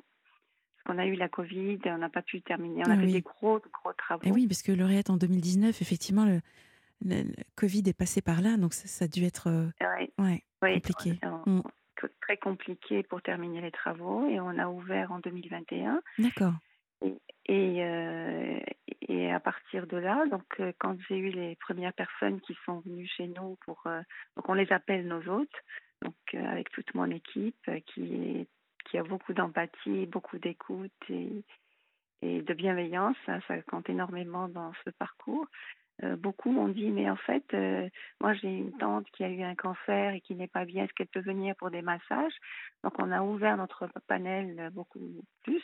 on 0.90 0.98
a 0.98 1.06
eu 1.06 1.16
la 1.16 1.30
Covid, 1.30 1.80
on 1.86 1.98
n'a 1.98 2.10
pas 2.10 2.22
pu 2.22 2.42
terminer. 2.42 2.84
On 2.88 2.90
a 2.90 2.94
ah 2.94 2.98
fait 2.98 3.08
des 3.08 3.22
gros, 3.22 3.60
gros 3.60 3.94
travaux. 3.98 4.24
Et 4.24 4.30
eh 4.30 4.32
oui, 4.32 4.48
parce 4.48 4.62
que 4.62 4.72
lauréate 4.72 5.10
en 5.10 5.18
2019, 5.18 5.82
effectivement, 5.82 6.26
le, 6.26 6.42
Covid 7.56 7.84
est 7.88 7.98
passé 7.98 8.22
par 8.22 8.42
là, 8.42 8.58
donc 8.58 8.74
ça, 8.74 9.06
a 9.06 9.08
dû 9.08 9.24
être 9.24 9.48
euh, 9.48 9.68
ouais, 10.18 10.44
compliqué. 10.62 11.20
Mm. 11.46 11.62
Très 12.22 12.38
compliqué 12.38 13.04
pour 13.04 13.22
terminer 13.22 13.62
les 13.62 13.72
travaux 13.72 14.28
et 14.28 14.40
on 14.40 14.58
a 14.60 14.68
ouvert 14.68 15.12
en 15.12 15.20
2021. 15.20 16.02
D'accord. 16.20 16.54
Et, 17.02 17.84
euh, 17.84 18.60
et, 19.08 19.32
à 19.32 19.40
partir 19.40 19.88
de 19.88 19.98
là, 19.98 20.26
donc 20.30 20.46
euh, 20.60 20.74
quand 20.80 20.98
j'ai 21.08 21.18
eu 21.18 21.30
les 21.30 21.56
premières 21.56 21.94
personnes 21.94 22.42
qui 22.42 22.58
sont 22.66 22.80
venues 22.82 23.08
chez 23.08 23.28
nous 23.28 23.58
pour, 23.66 23.84
donc 24.36 24.50
on 24.50 24.54
les 24.54 24.72
appelle 24.74 25.08
nos 25.08 25.22
hôtes, 25.30 25.64
donc 26.02 26.16
avec 26.34 26.70
toute 26.72 26.94
mon 26.94 27.10
équipe 27.10 27.70
qui 27.96 28.98
a 28.98 29.04
beaucoup 29.04 29.34
d'empathie, 29.34 30.06
beaucoup 30.08 30.38
d'écoute 30.40 30.92
et, 31.10 31.44
de 32.22 32.54
bienveillance. 32.54 33.16
Ça, 33.26 33.40
ça, 33.48 33.62
compte 33.62 33.90
énormément 33.90 34.50
dans 34.50 34.74
ce 34.84 34.90
parcours. 34.90 35.46
Euh, 36.04 36.16
beaucoup 36.16 36.52
m'ont 36.52 36.68
dit, 36.68 36.92
mais 36.92 37.10
en 37.10 37.16
fait, 37.16 37.44
euh, 37.54 37.90
moi 38.22 38.34
j'ai 38.36 38.50
une 38.50 38.76
tante 38.78 39.10
qui 39.12 39.24
a 39.24 39.30
eu 39.30 39.42
un 39.42 39.56
cancer 39.56 40.14
et 40.14 40.22
qui 40.22 40.36
n'est 40.36 40.48
pas 40.48 40.66
bien, 40.66 40.84
est-ce 40.84 40.94
qu'elle 40.94 41.08
peut 41.08 41.22
venir 41.22 41.56
pour 41.56 41.72
des 41.72 41.82
massages? 41.82 42.36
Donc 42.84 42.94
on 43.00 43.12
a 43.12 43.24
ouvert 43.24 43.58
notre 43.58 43.90
panel 44.08 44.70
beaucoup 44.74 45.00
plus 45.44 45.64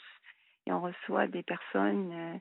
et 0.66 0.72
on 0.72 0.82
reçoit 0.82 1.28
des 1.28 1.44
personnes 1.44 2.12
euh, 2.14 2.38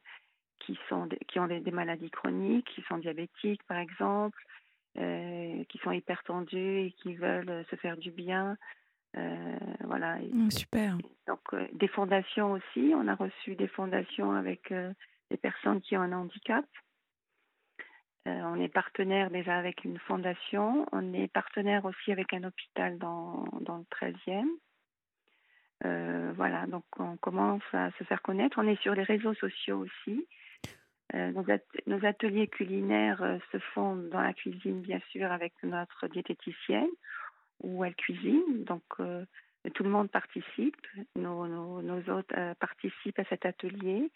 qui, 0.61 0.79
sont, 0.89 1.09
qui 1.29 1.39
ont 1.39 1.47
des, 1.47 1.61
des, 1.61 1.71
maladies 1.71 2.11
chroniques, 2.11 2.71
qui 2.75 2.83
sont 2.83 2.99
diabétiques 2.99 3.63
par 3.65 3.79
exemple, 3.79 4.43
qui 4.95 5.79
sont 5.83 5.91
hypertendues 5.91 6.81
et 6.81 6.93
qui 7.03 7.15
veulent 7.15 7.65
se 7.71 7.77
faire 7.77 7.97
du 7.97 8.11
bien. 8.11 8.59
Euh, 9.17 9.59
voilà. 9.85 10.19
Mmh, 10.19 10.51
super. 10.51 10.97
Donc 11.27 11.41
euh, 11.53 11.67
des 11.73 11.89
fondations 11.89 12.53
aussi. 12.53 12.93
On 12.95 13.09
a 13.09 13.15
reçu 13.15 13.55
des 13.57 13.69
fondations 13.69 14.33
avec 14.33 14.73
euh, 14.73 14.93
des 15.31 15.37
personnes 15.37 15.81
qui 15.81 15.97
ont 15.97 16.03
un 16.03 16.13
handicap. 16.13 16.65
on 18.27 18.61
est 18.61 18.69
partenaire 18.69 19.31
déjà 19.31 19.57
avec 19.59 19.85
une 19.85 19.99
fondation. 19.99 20.87
On 20.93 21.13
est 21.13 21.29
partenaire 21.29 21.85
aussi 21.85 22.13
avec 22.13 22.33
un 22.33 22.45
hôpital 22.45 22.99
dans, 22.99 23.45
dans 23.61 23.79
le 23.79 23.85
13e. 23.85 24.49
Voilà, 25.83 26.67
donc 26.67 26.85
on 26.99 27.17
commence 27.17 27.63
à 27.73 27.91
se 27.99 28.05
faire 28.05 28.23
connaître. 28.23 28.59
On 28.59 28.67
est 28.67 28.81
sur 28.81 28.95
les 28.95 29.03
réseaux 29.03 29.35
sociaux 29.35 29.85
aussi. 29.85 30.27
nos, 31.15 31.45
nos, 31.87 32.05
ateliers 32.07 32.49
culinaires 32.49 33.39
se 33.51 33.59
font 33.75 33.97
dans 33.97 34.21
la 34.21 34.33
cuisine, 34.33 34.81
bien 34.81 35.01
sûr, 35.11 35.31
avec 35.31 35.53
notre 35.63 36.09
diététicienne 36.09 36.91
où 37.63 37.85
elle 37.85 37.95
cuisine. 37.95 38.65
Donc, 38.65 38.83
euh, 39.01 39.25
tout 39.75 39.85
le 39.85 39.91
monde 39.91 40.11
participe. 40.11 40.77
Nos, 41.17 41.47
nos, 41.47 41.83
nos 41.83 42.11
hôtes 42.11 42.33
euh, 42.37 42.55
participent 42.55 43.19
à 43.19 43.25
cet 43.25 43.47
atelier. 43.47 44.11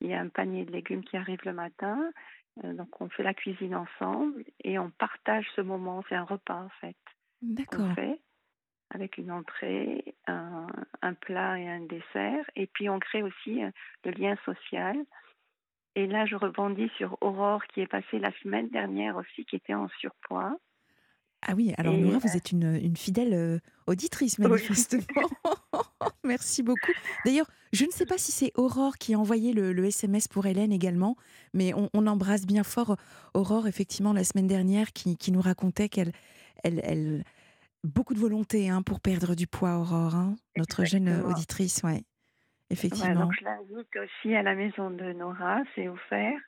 Il 0.00 0.08
y 0.08 0.14
a 0.14 0.20
un 0.20 0.28
panier 0.28 0.64
de 0.64 0.72
légumes 0.72 1.04
qui 1.04 1.16
arrive 1.16 1.40
le 1.44 1.52
matin. 1.52 2.10
Euh, 2.64 2.72
donc, 2.74 3.00
on 3.00 3.08
fait 3.08 3.22
la 3.22 3.34
cuisine 3.34 3.74
ensemble 3.74 4.44
et 4.64 4.78
on 4.78 4.90
partage 4.90 5.46
ce 5.56 5.60
moment. 5.60 6.02
C'est 6.08 6.16
un 6.16 6.24
repas, 6.24 6.62
en 6.62 6.70
fait. 6.80 6.96
D'accord. 7.42 7.88
Avec 8.90 9.18
une 9.18 9.30
entrée, 9.30 10.14
un, 10.26 10.66
un, 11.02 11.14
plat 11.14 11.58
et 11.58 11.68
un 11.68 11.80
dessert. 11.80 12.44
Et 12.56 12.66
puis, 12.66 12.88
on 12.88 12.98
crée 12.98 13.22
aussi 13.22 13.60
le 14.04 14.10
lien 14.10 14.36
social. 14.44 14.96
Et 15.96 16.06
là, 16.06 16.26
je 16.26 16.36
rebondis 16.36 16.90
sur 16.96 17.16
Aurore 17.20 17.64
qui 17.66 17.80
est 17.80 17.86
passée 17.86 18.18
la 18.18 18.32
semaine 18.42 18.68
dernière 18.68 19.16
aussi, 19.16 19.44
qui 19.44 19.56
était 19.56 19.74
en 19.74 19.88
surpoids. 20.00 20.56
Ah 21.42 21.54
oui, 21.56 21.72
alors 21.78 21.96
Nora, 21.96 22.18
vous 22.18 22.36
êtes 22.36 22.52
une, 22.52 22.78
une 22.82 22.96
fidèle 22.96 23.32
euh, 23.32 23.58
auditrice, 23.86 24.38
manifestement. 24.38 25.02
Merci 26.24 26.62
beaucoup. 26.62 26.92
D'ailleurs, 27.24 27.50
je 27.72 27.86
ne 27.86 27.90
sais 27.90 28.04
pas 28.04 28.18
si 28.18 28.30
c'est 28.30 28.52
Aurore 28.56 28.98
qui 28.98 29.14
a 29.14 29.18
envoyé 29.18 29.54
le, 29.54 29.72
le, 29.72 29.86
SMS 29.86 30.28
pour 30.28 30.44
Hélène 30.44 30.70
également, 30.70 31.16
mais 31.54 31.72
on, 31.72 31.88
on, 31.94 32.06
embrasse 32.06 32.46
bien 32.46 32.62
fort 32.62 32.96
Aurore, 33.32 33.66
effectivement, 33.66 34.12
la 34.12 34.22
semaine 34.22 34.46
dernière, 34.46 34.92
qui, 34.92 35.16
qui 35.16 35.32
nous 35.32 35.40
racontait 35.40 35.88
qu'elle. 35.88 36.12
Elle, 36.62 36.82
elle, 36.84 37.24
beaucoup 37.84 38.14
de 38.14 38.18
volonté 38.18 38.68
hein, 38.68 38.82
pour 38.82 39.00
perdre 39.00 39.34
du 39.34 39.46
poids, 39.46 39.78
Aurore, 39.78 40.14
hein, 40.14 40.36
notre 40.56 40.84
jeune 40.84 41.22
auditrice, 41.22 41.82
ouais. 41.82 42.02
Effectivement. 42.70 43.22
donc 43.22 43.32
je 43.36 43.44
l'invite 43.44 43.96
aussi 43.96 44.34
à 44.34 44.42
la 44.42 44.54
maison 44.54 44.90
de 44.90 45.12
Nora, 45.12 45.60
c'est 45.74 45.88
offert 45.88 46.38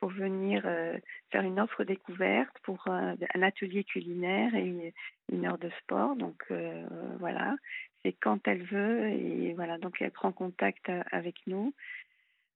pour 0.00 0.10
venir 0.10 0.62
euh, 0.66 0.98
faire 1.30 1.42
une 1.42 1.58
offre 1.60 1.84
découverte 1.84 2.54
pour 2.62 2.86
un, 2.88 3.16
atelier 3.40 3.84
culinaire 3.84 4.54
et 4.54 4.92
une 5.30 5.46
heure 5.46 5.58
de 5.58 5.70
sport. 5.80 6.16
Donc 6.16 6.42
euh, 6.50 6.84
voilà, 7.20 7.54
c'est 8.02 8.12
quand 8.12 8.46
elle 8.46 8.64
veut 8.64 9.08
et 9.08 9.54
voilà, 9.54 9.78
donc 9.78 9.96
elle 10.02 10.10
prend 10.10 10.32
contact 10.32 10.90
avec 11.10 11.36
nous. 11.46 11.72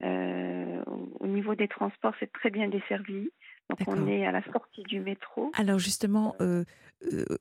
Euh, 0.03 0.83
au 1.21 1.27
niveau 1.27 1.55
des 1.55 1.69
transports, 1.69 2.15
c'est 2.21 2.33
très 2.33 2.51
bien 2.51 2.69
desservi. 2.69 3.31
Donc 3.71 3.81
on 3.89 4.07
est 4.07 4.27
à 4.27 4.33
la 4.33 4.43
sortie 4.53 4.83
du 4.83 5.01
métro. 5.01 5.51
Alors 5.55 5.79
justement, 5.79 6.37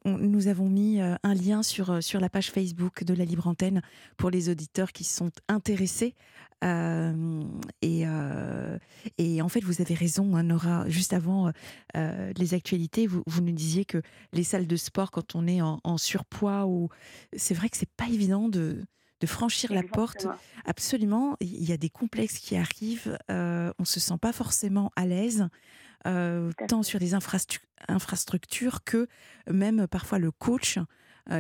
nous 0.06 0.48
avons 0.48 0.68
mis 0.68 1.00
un 1.00 1.34
lien 1.36 1.62
sur, 1.62 2.02
sur 2.02 2.20
la 2.20 2.30
page 2.30 2.50
Facebook 2.50 3.04
de 3.04 3.14
la 3.14 3.26
Libre 3.26 3.48
Antenne 3.48 3.82
pour 4.18 4.32
les 4.32 4.50
auditeurs 4.50 4.92
qui 4.92 5.04
sont 5.04 5.32
intéressés 5.48 6.16
et, 6.64 8.06
et, 9.20 9.42
en 9.42 9.50
fait, 9.50 9.64
vous 9.64 9.82
avez 9.82 9.94
raison, 9.94 10.36
hein, 10.36 10.44
Nora. 10.44 10.90
Juste 10.90 11.14
avant 11.14 11.52
les 11.94 12.54
actualités, 12.56 13.06
vous, 13.06 13.22
vous, 13.28 13.42
nous 13.42 13.52
disiez 13.52 13.86
que 13.86 14.02
les 14.34 14.44
salles 14.44 14.66
de 14.66 14.76
sport, 14.76 15.12
quand 15.12 15.36
on 15.36 15.46
est 15.46 15.62
en, 15.62 15.98
surpoids, 15.98 16.66
ou 16.66 16.90
c'est 17.36 17.54
vrai 17.54 17.70
que 17.70 17.78
c'est 17.78 17.92
pas 17.96 18.08
évident 18.08 18.50
de, 18.50 18.84
de 19.22 19.28
franchir 19.28 19.74
la 19.74 19.84
porte. 19.84 20.28
Absolument, 20.66 21.38
il 21.40 21.68
y 21.68 21.72
a 21.72 21.78
des 21.78 21.90
complexes 21.90 22.40
qui 22.40 22.56
arrivent. 22.56 23.18
on 23.30 23.86
se 23.86 24.00
sent 24.00 24.18
pas 24.22 24.34
forcément 24.34 24.92
à 24.96 25.06
l'aise. 25.06 25.48
tant 26.04 26.84
sur 26.84 27.00
les 27.00 27.14
infrastructures 27.14 28.84
que 28.84 29.08
même 29.50 29.88
parfois 29.88 30.20
le 30.20 30.32
coach 30.32 30.80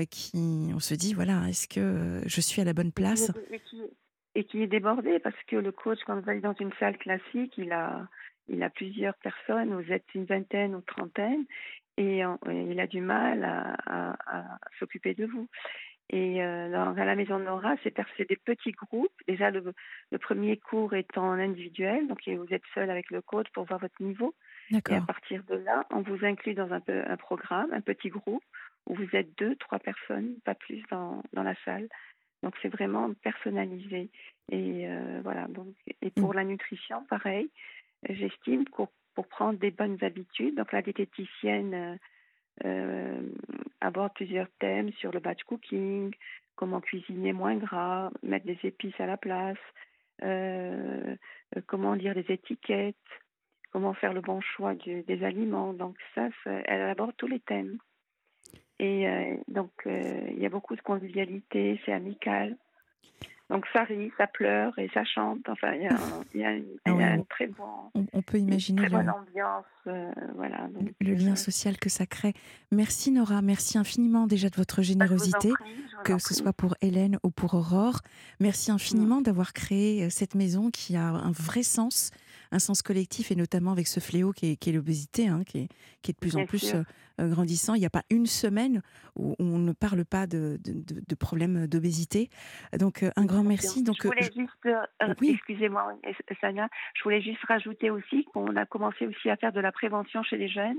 qui 0.10 0.72
on 0.74 0.80
se 0.80 0.96
dit 0.96 1.14
voilà 1.14 1.48
est-ce 1.48 1.68
que 1.68 2.22
je 2.26 2.42
suis 2.42 2.62
à 2.62 2.66
la 2.66 2.74
bonne 2.74 2.92
place? 2.92 3.32
et 4.36 4.44
qui 4.44 4.62
est 4.62 4.68
débordé 4.68 5.20
parce 5.20 5.42
que 5.48 5.56
le 5.56 5.72
coach, 5.72 6.00
quand 6.06 6.20
vous 6.20 6.30
allez 6.30 6.42
dans 6.42 6.56
une 6.60 6.74
salle 6.74 6.98
classique, 6.98 7.58
il 7.58 7.72
a, 7.72 8.08
il 8.48 8.62
a 8.62 8.70
plusieurs 8.70 9.16
personnes, 9.16 9.74
vous 9.74 9.92
êtes 9.92 10.06
une 10.14 10.26
vingtaine 10.26 10.76
ou 10.76 10.82
trentaine, 10.82 11.46
et, 11.98 12.22
il 12.52 12.80
a 12.80 12.88
du 12.88 13.00
mal 13.00 13.44
à, 13.46 14.18
à, 14.26 14.60
s'occuper 14.78 15.14
de 15.14 15.26
vous. 15.26 15.48
Et 16.12 16.44
euh, 16.44 16.72
dans, 16.72 16.96
à 16.96 17.06
la 17.06 17.16
maison 17.16 17.40
de 17.40 17.46
Nora, 17.46 17.76
c'est 17.84 17.98
des 18.30 18.36
petits 18.36 18.72
groupes. 18.72 19.14
Déjà, 19.28 19.50
le, 19.50 19.74
le, 20.12 20.18
premier 20.20 20.58
cours 20.58 20.94
est 20.94 21.18
en 21.18 21.32
individuel, 21.32 22.08
donc 22.08 22.20
vous 22.28 22.54
êtes 22.54 22.64
seul 22.76 22.92
avec 22.92 23.10
le 23.10 23.22
coach 23.22 23.48
pour 23.54 23.66
voir 23.66 23.80
votre 23.80 24.02
niveau. 24.02 24.36
Et 24.72 24.94
à 24.94 25.02
partir 25.02 25.44
de 25.46 25.56
là, 25.56 25.86
on 25.92 26.02
vous 26.02 26.24
inclut 26.24 26.54
dans 26.54 26.72
un, 26.72 26.80
peu, 26.80 27.04
un 27.08 27.18
programme, 27.18 27.72
un 27.74 27.82
petit 27.82 28.10
groupe, 28.10 28.44
où 28.86 28.94
vous 28.94 29.16
êtes 29.16 29.36
deux, 29.38 29.56
trois 29.56 29.80
personnes, 29.80 30.36
pas 30.44 30.54
plus, 30.54 30.84
dans, 30.92 31.24
dans 31.34 31.44
la 31.44 31.56
salle. 31.66 31.88
Donc 32.44 32.54
c'est 32.62 32.70
vraiment 32.70 33.12
personnalisé. 33.24 34.10
Et 34.52 34.88
euh, 34.88 35.22
voilà. 35.24 35.48
Donc, 35.48 35.74
et 36.04 36.12
pour 36.12 36.34
mm. 36.34 36.36
la 36.36 36.44
nutrition, 36.44 37.04
pareil, 37.10 37.50
j'estime 38.08 38.66
pour 38.66 38.92
prendre 39.28 39.58
des 39.58 39.72
bonnes 39.72 39.98
habitudes, 40.02 40.56
donc 40.56 40.72
la 40.72 40.84
diététicienne 40.84 41.98
aborde 43.82 44.14
plusieurs 44.14 44.50
thèmes 44.60 44.92
sur 44.94 45.12
le 45.12 45.20
batch 45.20 45.44
cooking, 45.44 46.14
comment 46.56 46.82
cuisiner 46.82 47.34
moins 47.34 47.56
gras, 47.56 48.12
mettre 48.24 48.46
des 48.46 48.60
épices 48.64 49.00
à 49.00 49.06
la 49.06 49.18
place, 49.18 49.58
comment 51.68 51.94
lire 51.94 52.14
les 52.14 52.26
étiquettes, 52.30 52.96
comment 53.72 53.94
faire 53.94 54.14
le 54.14 54.22
bon 54.22 54.42
choix 54.42 54.74
des 54.74 55.24
aliments. 55.24 55.74
Donc 55.74 55.98
ça, 56.16 56.30
elle 56.46 56.82
aborde 56.82 57.16
tous 57.18 57.28
les 57.28 57.42
thèmes. 57.42 57.78
Et 58.80 59.08
euh, 59.08 59.36
donc, 59.48 59.72
euh, 59.86 60.28
il 60.32 60.40
y 60.40 60.46
a 60.46 60.50
beaucoup 60.50 60.76
de 60.76 60.82
convivialité, 60.82 61.80
c'est 61.86 61.94
amical. 61.94 62.58
Donc 63.50 63.66
ça 63.74 63.84
rit, 63.84 64.12
ça 64.18 64.26
pleure 64.26 64.78
et 64.80 64.90
ça 64.94 65.04
chante. 65.04 65.48
Enfin, 65.48 65.74
il 65.74 65.84
y 65.84 65.88
a, 65.88 65.98
il 66.34 66.42
y 66.42 66.44
a, 66.44 66.52
une, 66.54 66.66
ah 66.86 67.18
très 67.30 67.46
bon. 67.46 67.64
On, 68.14 68.22
peut 68.24 68.40
imaginer 68.40 68.82
une 68.82 68.88
très 68.88 68.98
bonne 68.98 69.10
ambiance, 69.10 69.66
euh, 69.86 70.12
voilà. 70.34 70.68
le 71.00 71.14
lien 71.14 71.36
social 71.36 71.78
que 71.78 71.90
ça 71.90 72.08
crée. 72.08 72.34
Merci 72.72 73.12
Nora, 73.12 73.44
merci 73.44 73.78
infiniment 73.78 74.26
déjà 74.26 74.50
de 74.50 74.56
votre 74.56 74.82
générosité, 74.82 75.52
que 76.04 76.18
ce 76.18 76.34
soit 76.34 76.54
pour 76.54 76.74
Hélène 76.82 77.20
ou 77.24 77.30
pour 77.30 77.54
Aurore. 77.54 78.00
Merci 78.40 78.72
infiniment 78.72 79.22
d'avoir 79.22 79.54
créé 79.54 80.10
cette 80.10 80.34
maison 80.34 80.72
qui 80.72 80.96
a 80.96 81.04
un 81.04 81.32
vrai 81.32 81.62
sens 81.62 82.10
un 82.56 82.60
sens 82.60 82.82
collectif, 82.82 83.32
et 83.32 83.36
notamment 83.36 83.72
avec 83.72 83.86
ce 83.88 84.00
fléau 84.00 84.32
qui 84.32 84.52
est, 84.52 84.72
l'obésité, 84.72 85.28
hein, 85.28 85.44
qui, 85.46 85.60
est, 85.60 85.68
qui, 86.02 86.12
est, 86.12 86.14
de 86.14 86.20
plus 86.20 86.38
en 86.38 86.46
plus 86.46 86.74
euh, 86.74 86.84
euh, 87.20 87.30
grandissant. 87.30 87.76
Il 87.76 87.82
n'y 87.82 87.86
a 87.86 87.90
pas 87.90 88.04
une 88.10 88.26
semaine 88.26 88.82
où 89.16 89.36
on 89.40 89.60
ne 89.60 89.74
parle 89.74 90.06
pas 90.06 90.26
de, 90.26 90.58
de, 90.64 91.16
problèmes 91.16 91.68
d'obésité. 91.68 92.30
Donc, 92.80 93.04
euh, 93.04 93.12
un 93.18 93.26
grand 93.26 93.44
merci. 93.44 93.84
Donc, 93.84 93.98
je 94.02 94.08
voulais 94.08 94.24
juste, 94.24 94.68
excusez-moi, 95.22 96.00
Sania, 96.40 96.70
je 96.94 97.04
voulais 97.04 97.22
juste 97.22 97.44
rajouter 97.46 97.90
aussi 97.90 98.24
qu'on 98.34 98.56
a 98.56 98.66
commencé 98.66 99.06
aussi 99.06 99.30
à 99.30 99.36
faire 99.36 99.52
de 99.52 99.60
la 99.60 99.74
prévention 99.74 100.24
chez 100.24 100.38
les 100.38 100.48
jeunes. 100.48 100.78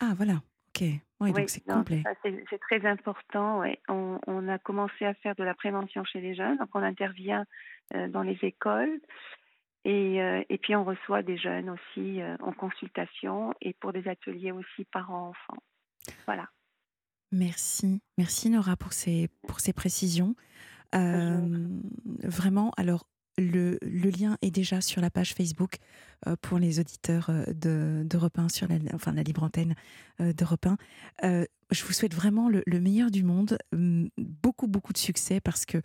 Ah, 0.00 0.12
voilà. 0.16 0.34
Ok. 0.68 0.86
Oui, 1.20 1.32
donc 1.32 1.48
c'est 1.48 1.64
complet. 1.64 2.02
C'est 2.50 2.58
très 2.58 2.84
important. 2.84 3.60
Ouais. 3.60 3.80
On, 3.88 4.18
on, 4.26 4.46
a 4.48 4.58
commencé 4.58 5.06
à 5.06 5.14
faire 5.14 5.34
de 5.34 5.44
la 5.44 5.54
prévention 5.54 6.04
chez 6.04 6.20
les 6.20 6.34
jeunes. 6.34 6.58
Donc, 6.58 6.68
on 6.74 6.82
intervient 6.82 7.46
dans 8.10 8.22
les 8.22 8.38
écoles. 8.42 9.00
Et, 9.88 10.20
euh, 10.20 10.42
et, 10.48 10.58
puis 10.58 10.74
on 10.74 10.82
reçoit 10.82 11.22
des 11.22 11.38
jeunes 11.38 11.70
aussi 11.70 12.20
euh, 12.20 12.36
en 12.40 12.52
consultation 12.52 13.54
et 13.60 13.72
pour 13.74 13.92
des 13.92 14.08
ateliers 14.08 14.50
aussi 14.50 14.84
parents-enfants. 14.90 15.62
Voilà. 16.24 16.48
Merci, 17.30 18.02
merci 18.18 18.50
Nora 18.50 18.74
pour 18.74 18.92
ces, 18.92 19.28
pour 19.46 19.60
ces 19.60 19.72
précisions. 19.72 20.34
Euh, 20.96 21.68
vraiment, 22.24 22.72
alors 22.76 23.06
le, 23.38 23.78
le, 23.82 24.10
lien 24.10 24.36
est 24.42 24.50
déjà 24.50 24.80
sur 24.80 25.00
la 25.00 25.10
page 25.10 25.34
Facebook 25.34 25.76
euh, 26.26 26.36
pour 26.40 26.58
les 26.58 26.80
auditeurs 26.80 27.30
euh, 27.30 27.44
de, 27.48 28.02
d'Europe 28.04 28.38
1, 28.38 28.48
sur 28.48 28.68
la, 28.68 28.76
enfin, 28.94 29.12
la 29.12 29.22
libre 29.22 29.42
antenne 29.42 29.74
euh, 30.20 30.32
d'Europe 30.32 30.66
1. 31.22 31.44
je 31.70 31.84
vous 31.84 31.92
souhaite 31.92 32.14
vraiment 32.14 32.48
le, 32.48 32.80
meilleur 32.80 33.10
du 33.10 33.22
monde, 33.22 33.58
hum, 33.72 34.08
beaucoup, 34.16 34.66
beaucoup 34.66 34.92
de 34.92 34.98
succès 34.98 35.40
parce 35.40 35.66
que 35.66 35.78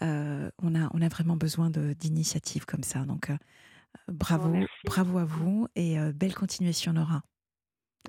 on, 0.00 0.74
a, 0.74 0.90
on 0.92 1.02
a 1.02 1.08
vraiment 1.08 1.36
besoin 1.36 1.70
de, 1.70 1.92
d'initiatives 1.94 2.64
comme 2.64 2.82
ça. 2.82 3.00
Donc, 3.04 3.30
bravo, 4.08 4.54
bravo 4.84 5.18
à 5.18 5.24
vous 5.24 5.68
et 5.74 5.96
belle 6.12 6.34
continuation, 6.34 6.92
Nora. 6.92 7.22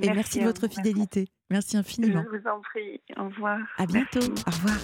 Et 0.02 0.12
merci, 0.12 0.40
de 0.40 0.46
votre 0.46 0.68
fidélité. 0.68 1.28
Merci 1.50 1.78
infiniment. 1.78 2.24
Je 2.32 2.38
vous 2.38 2.48
en 2.48 2.60
prie. 2.62 3.02
Au 3.18 3.25
revoir. 3.25 3.60
À 3.78 3.86
bientôt. 3.86 4.20
Au 4.20 4.52
revoir. 4.52 4.74